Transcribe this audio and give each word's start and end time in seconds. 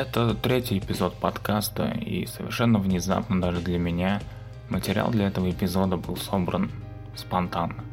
Это 0.00 0.34
третий 0.34 0.78
эпизод 0.78 1.14
подкаста, 1.16 1.88
и 1.88 2.24
совершенно 2.24 2.78
внезапно 2.78 3.38
даже 3.38 3.60
для 3.60 3.78
меня 3.78 4.22
материал 4.70 5.10
для 5.10 5.28
этого 5.28 5.50
эпизода 5.50 5.98
был 5.98 6.16
собран 6.16 6.70
спонтанно. 7.14 7.84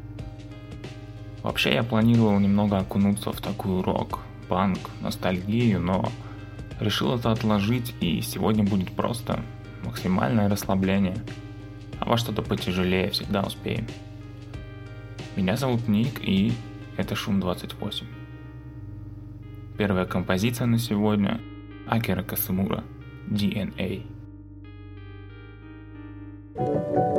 Вообще 1.43 1.73
я 1.73 1.83
планировал 1.83 2.39
немного 2.39 2.77
окунуться 2.77 3.33
в 3.33 3.41
такую 3.41 3.83
рок, 3.83 4.21
панк, 4.47 4.79
ностальгию, 5.01 5.81
но 5.81 6.09
решил 6.79 7.13
это 7.13 7.29
отложить, 7.33 7.93
и 7.99 8.21
сегодня 8.21 8.63
будет 8.63 8.93
просто 8.93 9.43
максимальное 9.83 10.47
расслабление. 10.47 11.17
А 11.99 12.05
во 12.05 12.15
что-то 12.15 12.41
потяжелее 12.41 13.09
всегда 13.09 13.41
успеем. 13.41 13.85
Меня 15.35 15.57
зовут 15.57 15.89
Ник, 15.89 16.21
и 16.21 16.53
это 16.95 17.15
Шум 17.15 17.41
28. 17.41 18.07
Первая 19.77 20.05
композиция 20.05 20.67
на 20.67 20.79
сегодня– 20.79 21.41
Akira 21.89 22.23
Kasumura, 22.23 22.83
GNA. 23.31 24.03
thank 26.57 26.69
you 26.69 27.16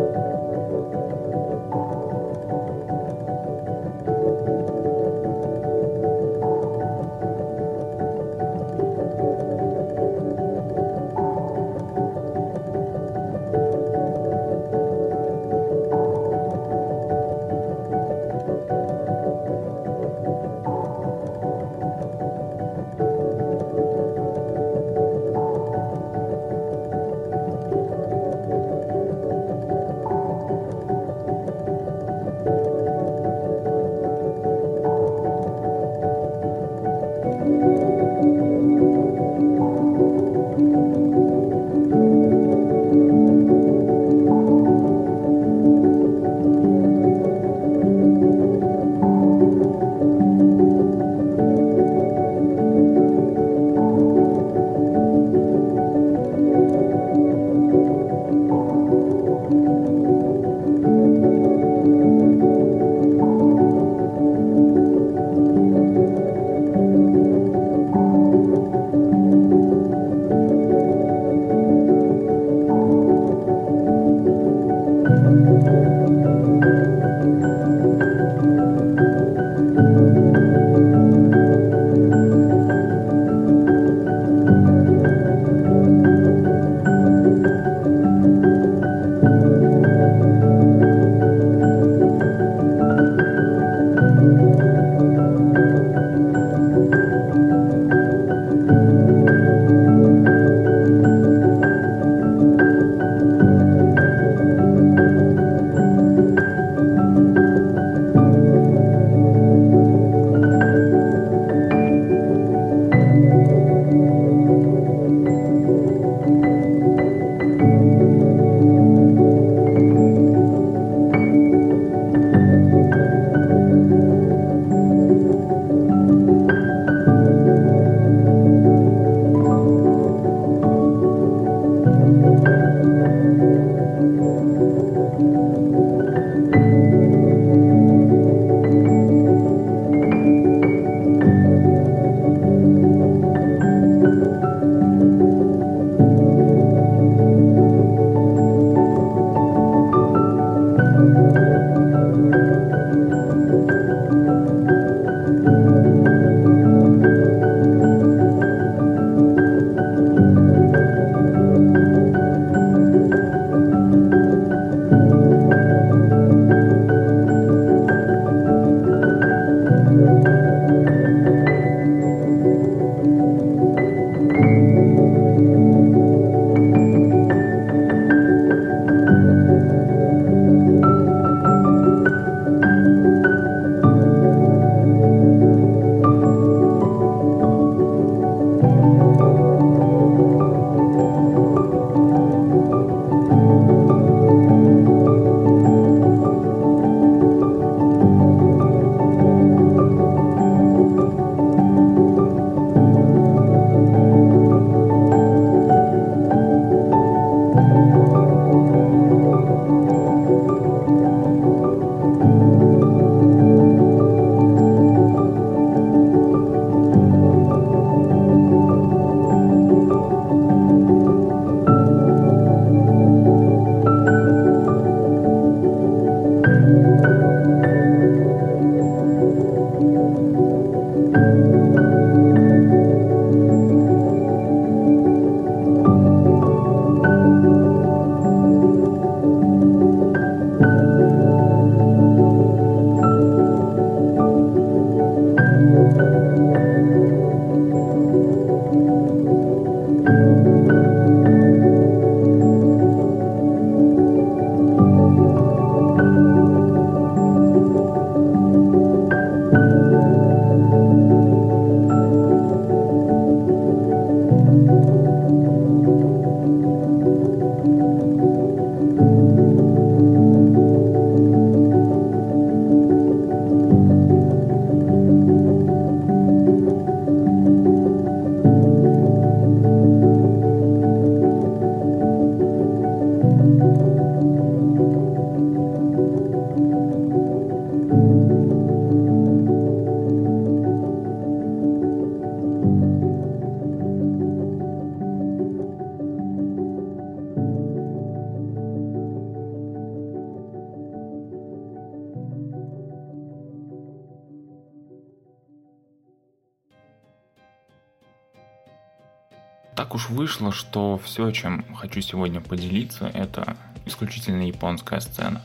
вышло, 310.11 310.53
что 310.53 310.99
все, 310.99 311.31
чем 311.31 311.65
хочу 311.75 312.01
сегодня 312.01 312.41
поделиться, 312.41 313.07
это 313.07 313.57
исключительно 313.87 314.43
японская 314.43 315.01
сцена. 315.01 315.43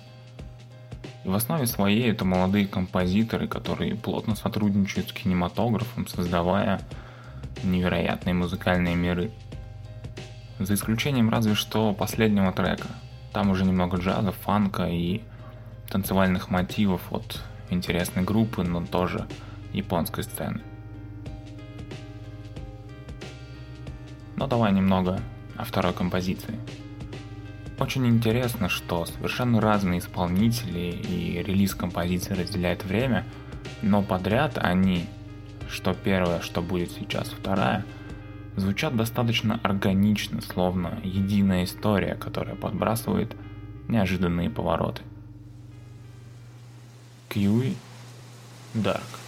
И 1.24 1.30
в 1.30 1.36
основе 1.36 1.66
своей 1.68 2.12
это 2.12 2.26
молодые 2.26 2.68
композиторы, 2.68 3.48
которые 3.48 3.96
плотно 3.96 4.36
сотрудничают 4.36 5.10
с 5.10 5.14
кинематографом, 5.14 6.08
создавая 6.08 6.82
невероятные 7.64 8.34
музыкальные 8.34 8.96
миры. 8.96 9.32
За 10.60 10.74
исключением 10.74 11.30
разве 11.30 11.56
что 11.56 11.94
последнего 11.94 12.52
трека. 12.52 12.88
Там 13.32 13.50
уже 13.50 13.66
немного 13.66 13.98
джаза, 13.98 14.32
фанка 14.32 14.84
и 14.84 15.22
танцевальных 15.90 16.50
мотивов 16.50 17.02
от 17.12 17.42
интересной 17.70 18.24
группы, 18.24 18.64
но 18.64 18.86
тоже 18.86 19.26
японской 19.74 20.24
сцены. 20.24 20.62
Но 24.44 24.48
давай 24.48 24.74
немного 24.74 25.22
о 25.56 25.64
второй 25.64 25.94
композиции. 25.94 26.60
Очень 27.80 28.06
интересно, 28.08 28.68
что 28.68 29.06
совершенно 29.06 29.62
разные 29.62 30.00
исполнители 30.00 30.80
и 30.92 31.42
релиз 31.42 31.74
композиции 31.76 32.34
разделяет 32.34 32.84
время, 32.84 33.26
но 33.82 34.04
подряд 34.04 34.58
они, 34.58 35.08
что 35.70 35.94
первое, 35.94 36.42
что 36.42 36.62
будет 36.62 36.92
сейчас 36.92 37.30
вторая, 37.30 37.86
звучат 38.58 38.98
достаточно 38.98 39.62
органично, 39.64 40.42
словно 40.42 41.00
единая 41.06 41.64
история, 41.64 42.16
которая 42.16 42.58
подбрасывает 42.58 43.38
неожиданные 43.88 44.50
повороты. 44.50 45.04
Кьюи 47.30 47.78
Дарк 48.74 49.23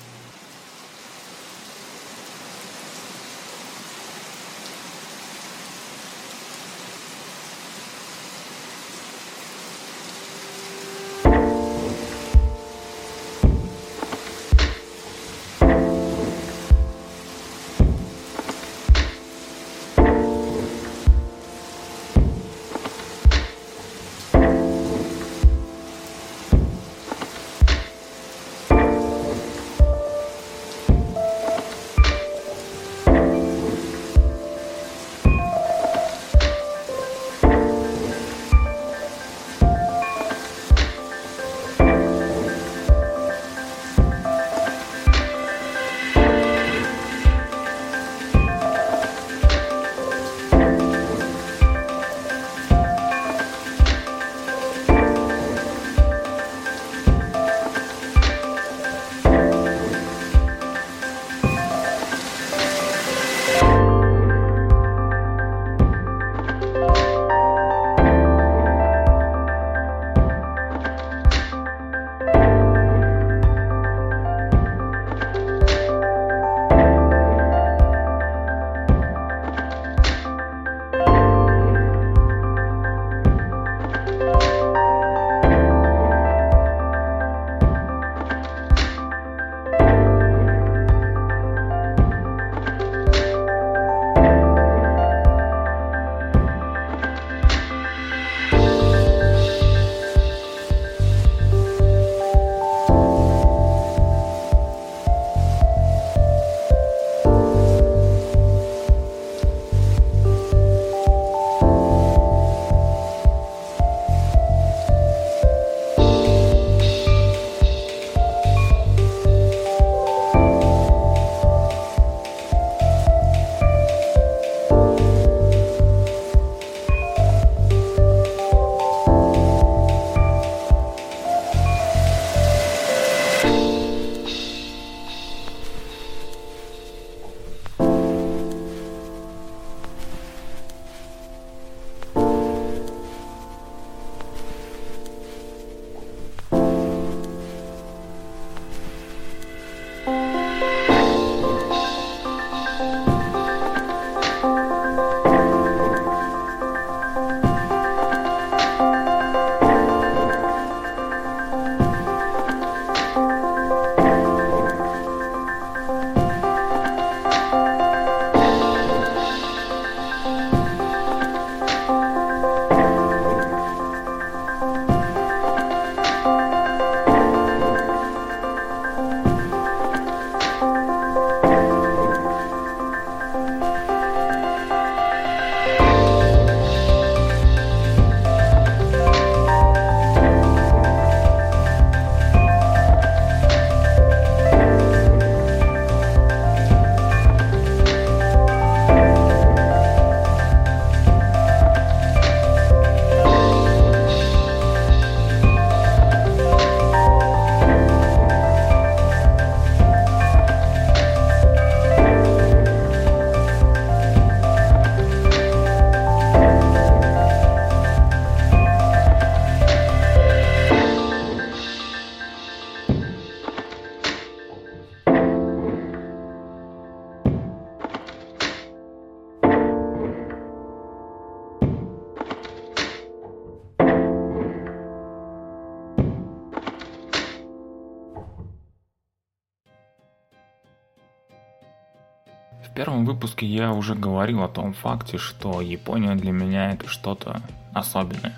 первом 242.76 243.06
выпуске 243.06 243.46
я 243.46 243.72
уже 243.72 243.96
говорил 243.96 244.44
о 244.44 244.50
том 244.50 244.74
факте, 244.74 245.18
что 245.18 245.62
Япония 245.62 246.14
для 246.16 246.34
меня 246.34 246.72
это 246.72 246.90
что-то 246.90 247.42
особенное. 247.74 248.36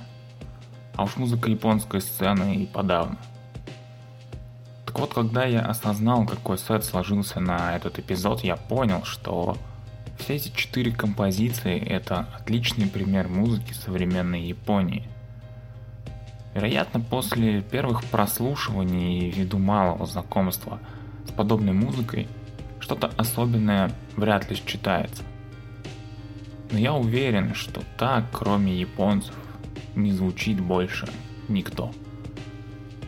А 0.96 1.04
уж 1.04 1.18
музыка 1.18 1.50
японской 1.50 2.02
сцены 2.02 2.56
и 2.56 2.68
подавно. 2.68 3.18
Так 4.86 5.00
вот, 5.00 5.14
когда 5.14 5.44
я 5.44 5.62
осознал, 5.62 6.26
какой 6.26 6.60
сет 6.60 6.86
сложился 6.86 7.40
на 7.40 7.76
этот 7.76 7.98
эпизод, 7.98 8.42
я 8.42 8.56
понял, 8.56 9.04
что 9.04 9.58
все 10.20 10.36
эти 10.36 10.56
четыре 10.56 10.92
композиции– 10.92 11.80
это 11.86 12.28
отличный 12.40 12.88
пример 12.88 13.28
музыки 13.28 13.74
современной 13.74 14.42
Японии. 14.42 15.08
Вероятно, 16.54 17.00
после 17.00 17.62
первых 17.62 18.04
прослушиваний 18.06 19.20
и 19.20 19.32
ввиду 19.32 19.58
малого 19.58 20.06
знакомства 20.06 20.80
с 21.28 21.32
подобной 21.32 21.74
музыкой, 21.74 22.28
что-то 22.88 23.12
особенное 23.18 23.92
вряд 24.16 24.50
ли 24.50 24.56
считается. 24.56 25.24
Но 26.72 26.80
я 26.80 26.94
уверен, 26.94 27.54
что 27.54 27.82
так, 27.98 28.24
кроме 28.32 28.80
японцев, 28.80 29.36
не 29.94 30.14
звучит 30.14 30.62
больше 30.62 31.06
никто. 31.50 31.92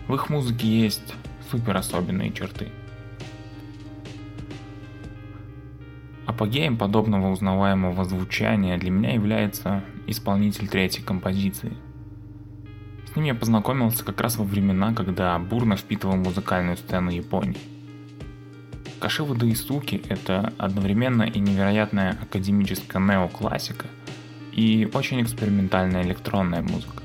В 0.09 0.15
их 0.15 0.29
музыке 0.29 0.67
есть 0.67 1.13
супер 1.49 1.77
особенные 1.77 2.33
черты– 2.33 2.67
Апогеем 6.29 6.77
подобного 6.77 7.31
узнаваемого 7.31 8.05
звучания 8.05 8.77
для 8.77 8.91
меня 8.91 9.13
является 9.13 9.83
исполнитель 10.05 10.67
третьей 10.67 11.03
композиции. 11.03 11.73
С 13.11 13.15
ним 13.15 13.25
я 13.25 13.33
познакомился 13.33 14.05
как 14.05 14.21
раз 14.21 14.37
во 14.37 14.43
времена, 14.43 14.93
когда 14.93 15.39
бурно 15.39 15.75
впитывал 15.75 16.17
музыкальную 16.17 16.77
сцену 16.77 17.09
Японии. 17.09 17.78
Кашива 18.99 19.35
Даисуки– 19.35 20.01
это 20.09 20.53
одновременно 20.57 21.23
и 21.23 21.39
невероятная 21.39 22.17
академическая 22.21 23.01
неоклассика 23.01 23.87
и 24.51 24.89
очень 24.93 25.21
экспериментальная 25.21 26.03
электронная 26.03 26.61
музыка. 26.61 27.03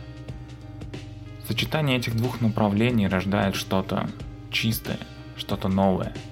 Сочетание 1.47 1.99
этих 1.99 2.17
двух 2.17 2.41
направлений 2.41 3.07
рождает 3.07 3.55
что-то 3.55 4.09
чистое, 4.51 4.99
что-то 5.37 5.69
новое– 5.69 6.13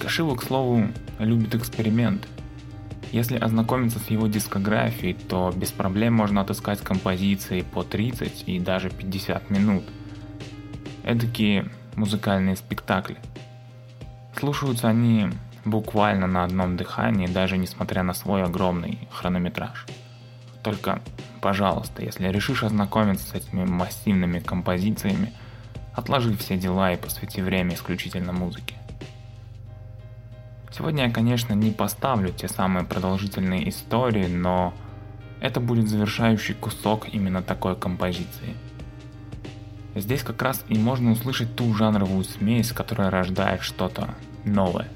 Кашива, 0.00 0.34
к 0.34 0.42
слову, 0.42 0.88
любит 1.18 1.54
эксперименты. 1.54 2.26
Если 3.12 3.36
ознакомиться 3.36 3.98
с 3.98 4.08
его 4.08 4.28
дискографией, 4.28 5.12
то 5.14 5.52
без 5.54 5.72
проблем 5.72 6.14
можно 6.14 6.40
отыскать 6.40 6.80
композиции 6.80 7.60
по 7.60 7.82
30 7.82 8.44
и 8.46 8.58
даже 8.58 8.88
50 8.88 9.50
минут. 9.50 9.84
Эдакие 11.04 11.68
музыкальные 11.96 12.56
спектакли. 12.56 13.18
Слушаются 14.40 14.88
они 14.88 15.28
буквально 15.66 16.26
на 16.26 16.44
одном 16.44 16.78
дыхании, 16.78 17.26
даже 17.26 17.58
несмотря 17.58 18.02
на 18.02 18.14
свой 18.14 18.42
огромный 18.42 19.06
хронометраж. 19.10 19.84
Только, 20.62 21.02
пожалуйста, 21.42 22.02
если 22.02 22.26
решишь 22.28 22.62
ознакомиться 22.62 23.28
с 23.28 23.34
этими 23.34 23.66
массивными 23.66 24.38
композициями, 24.38 25.34
отложи 25.92 26.34
все 26.38 26.56
дела 26.56 26.90
и 26.90 26.96
посвяти 26.96 27.42
время 27.42 27.74
исключительно 27.74 28.32
музыке. 28.32 28.76
Сегодня 30.72 31.04
я, 31.04 31.10
конечно, 31.12 31.52
не 31.52 31.70
поставлю 31.70 32.32
те 32.32 32.48
самые 32.48 32.86
продолжительные 32.86 33.68
истории, 33.68 34.26
но 34.26 34.72
это 35.42 35.60
будет 35.60 35.86
завершающий 35.86 36.54
кусок 36.54 37.12
именно 37.12 37.42
такой 37.42 37.76
композиции. 37.76 38.56
Здесь 39.94 40.22
как 40.22 40.40
раз 40.42 40.64
и 40.68 40.78
можно 40.78 41.10
услышать 41.10 41.56
ту 41.56 41.74
жанровую 41.74 42.24
смесь, 42.24 42.72
которая 42.72 43.10
рождает 43.10 43.62
что-то 43.62 44.14
новое. 44.44 44.88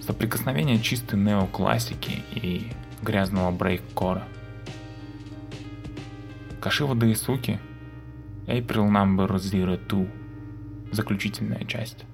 Соприкосновение 0.00 0.80
чистой 0.80 1.18
неоклассики 1.18 2.24
и 2.32 2.72
грязного 3.02 3.50
брейк-кора. 3.52 4.24
Кашива 6.60 6.96
Даисуки, 6.96 7.60
April 8.46 8.90
Number 8.90 9.28
Zero 9.36 9.78
Two, 9.86 10.10
заключительная 10.90 11.64
часть. 11.64 12.04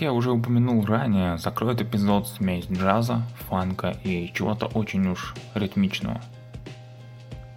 Я 0.00 0.14
уже 0.14 0.32
упомянул 0.32 0.82
ранее, 0.86 1.36
закроет 1.36 1.82
эпизод 1.82 2.26
смесь 2.26 2.64
джаза, 2.70 3.22
фанка 3.50 3.90
и 4.02 4.32
чего-то 4.32 4.64
очень 4.64 5.06
уж 5.06 5.34
ритмичного. 5.54 6.22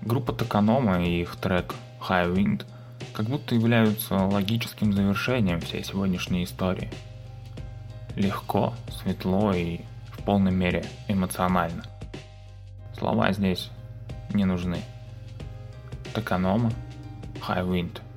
Группа 0.02 0.34
Токанома 0.34 1.06
и 1.06 1.22
их 1.22 1.38
трек 1.38 1.74
High 2.02 2.36
Wind 2.36 2.66
как 3.14 3.28
будто 3.28 3.56
являются 3.56 4.16
логическим 4.16 4.92
завершением 4.92 5.62
всей 5.62 5.86
сегодняшней 5.86 6.44
истории. 6.44 6.92
Легко, 8.18 8.74
светло 8.92 9.54
и 9.54 9.80
в 10.12 10.22
полной 10.24 10.52
мере 10.52 10.84
эмоционально. 11.08 11.86
Слова 13.00 13.32
здесь 13.32 13.72
не 14.34 14.44
нужны. 14.44 14.80
Токанома, 16.14 16.74
High 17.36 17.66
Wind– 17.66 18.02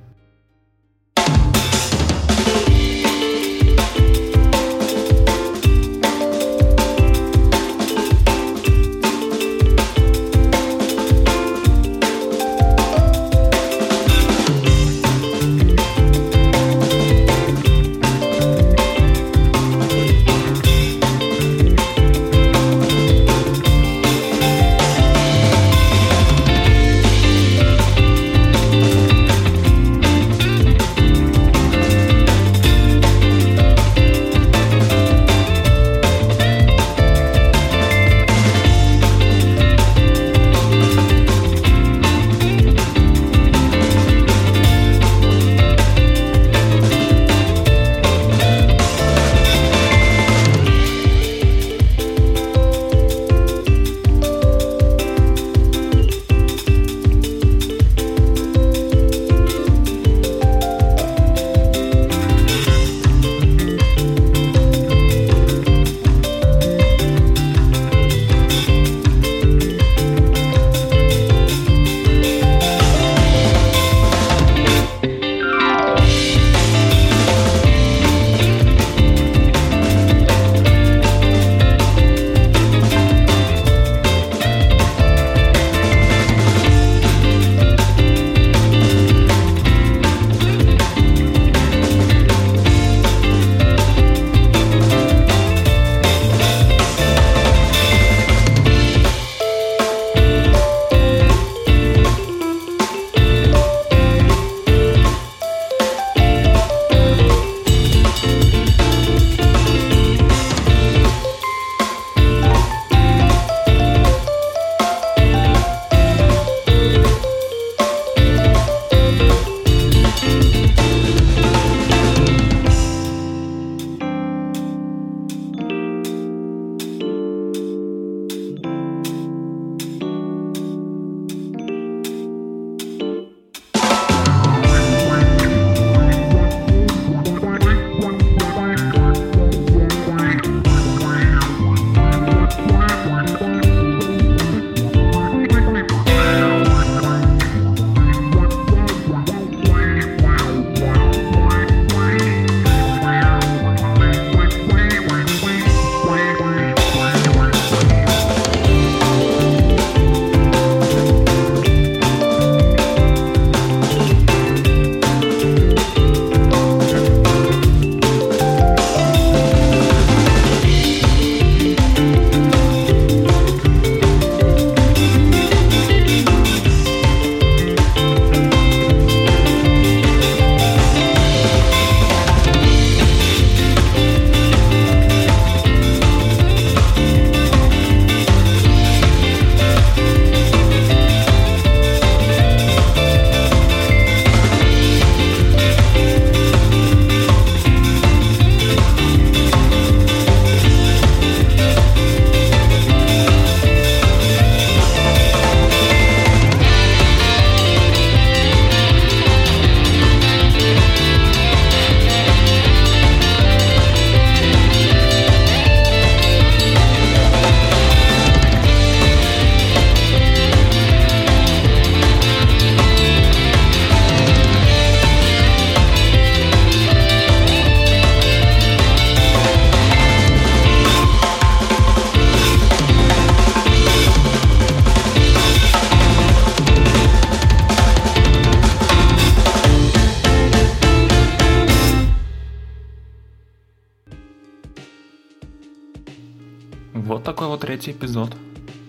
третий 247.87 247.99
эпизод. 247.99 248.35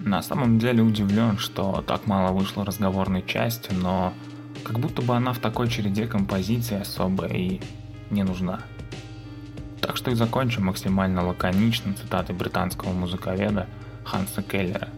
На 0.00 0.22
самом 0.22 0.58
деле 0.58 0.82
удивлен, 0.82 1.38
что 1.38 1.84
так 1.86 2.08
мало 2.08 2.32
вышло 2.32 2.64
разговорной 2.64 3.22
части, 3.24 3.72
но 3.72 4.12
как 4.64 4.80
будто 4.80 5.02
бы 5.02 5.14
она 5.14 5.32
в 5.32 5.38
такой 5.38 5.68
череде 5.68 6.08
композиций 6.08 6.80
особо 6.80 7.26
и 7.26 7.60
не 8.10 8.24
нужна. 8.24 8.60
Так 9.80 9.96
что 9.96 10.10
и 10.10 10.14
закончим 10.14 10.66
максимально 10.66 11.24
лаконично 11.24 11.94
цитатой 11.94 12.34
британского 12.34 12.92
музыковеда 12.92 13.68
Ханса 14.04 14.42
Келлера. 14.42 14.88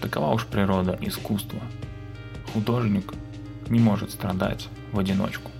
Такова 0.00 0.34
уж 0.34 0.46
природа 0.46 0.98
искусства. 1.00 1.60
Художник 2.52 3.14
не 3.68 3.78
может 3.78 4.10
страдать 4.10 4.68
в 4.90 4.98
одиночку. 4.98 5.52